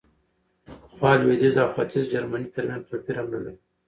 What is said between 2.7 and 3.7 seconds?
توپیر هم نه لري.